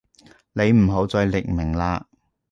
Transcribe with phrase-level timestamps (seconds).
[0.53, 2.05] 你唔好再匿名喇